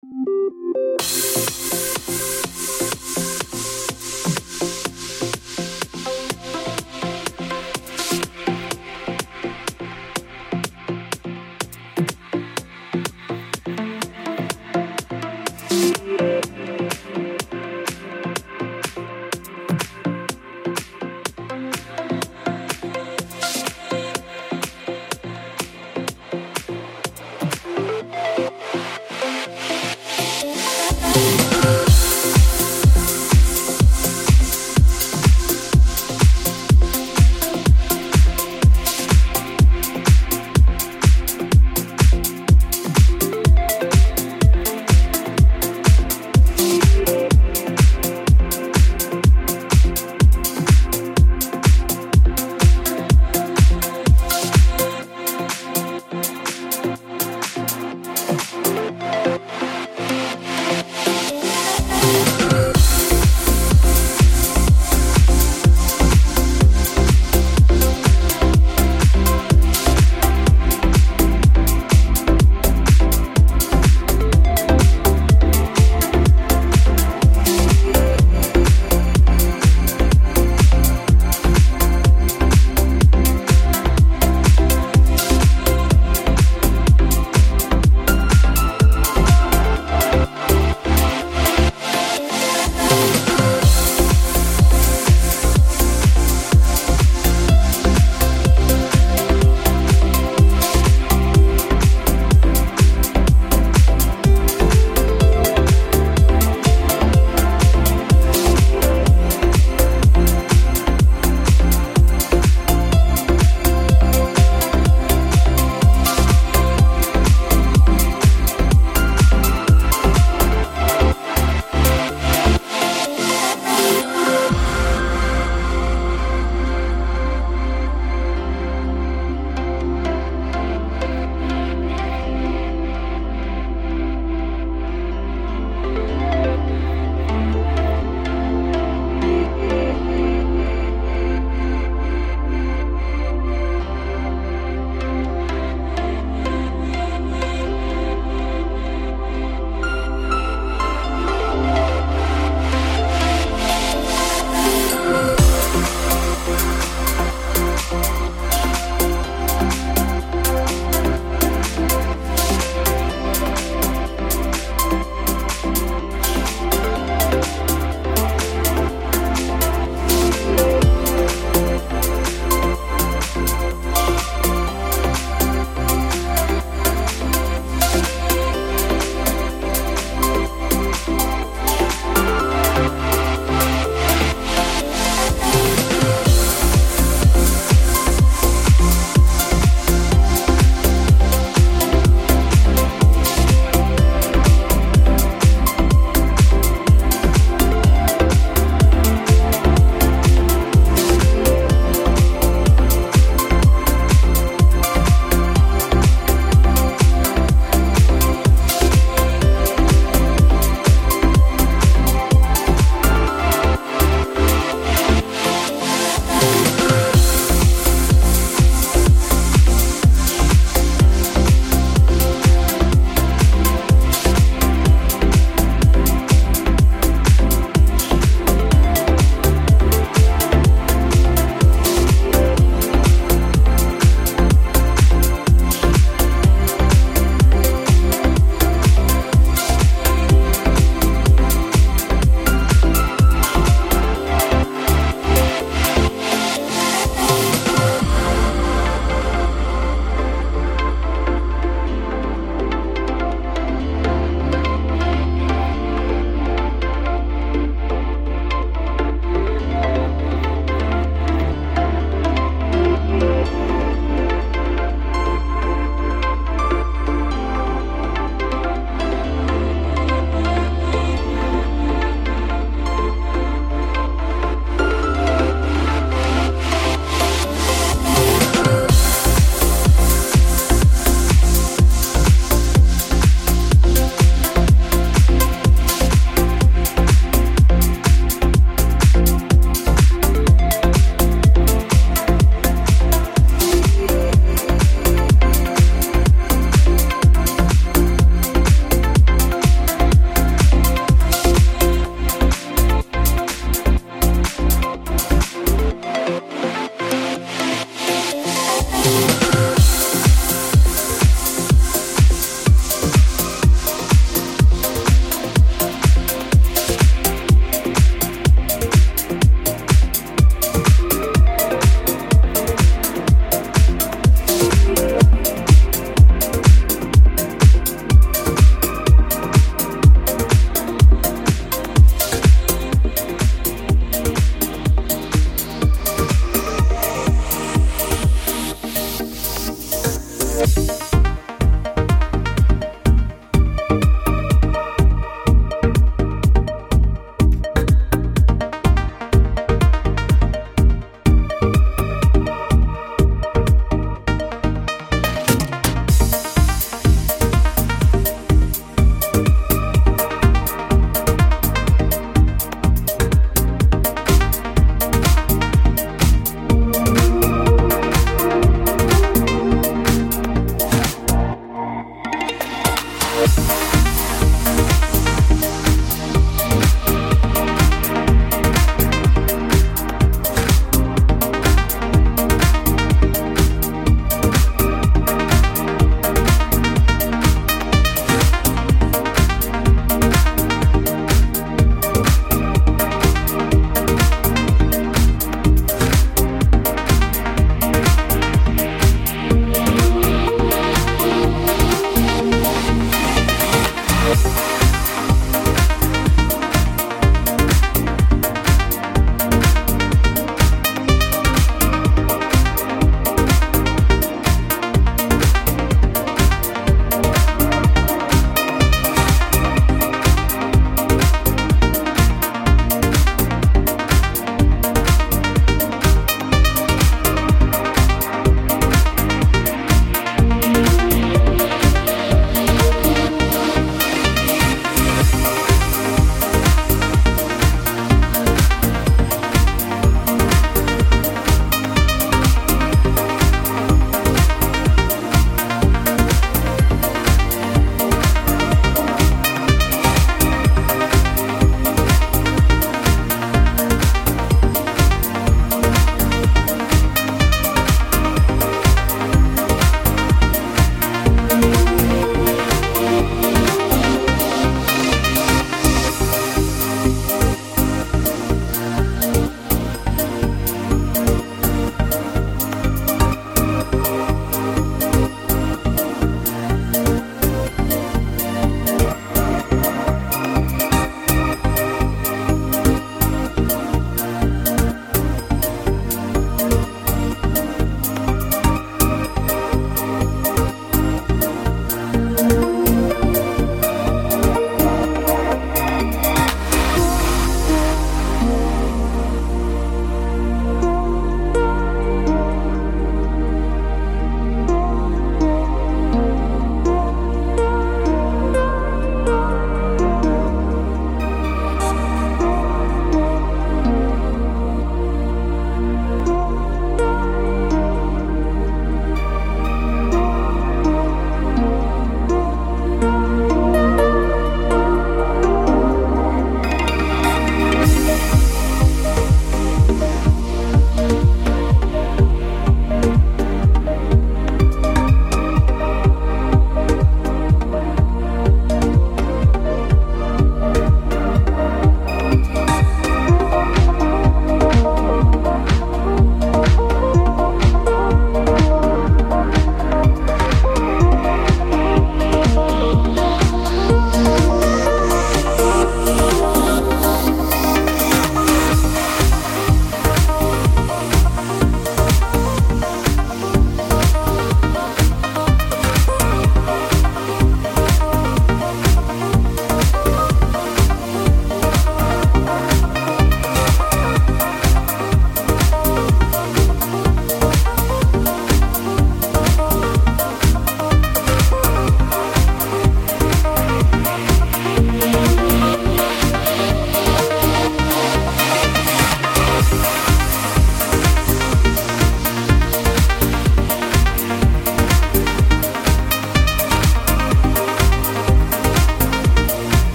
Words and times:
Thank 0.00 1.57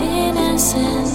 innocence. 0.00 1.13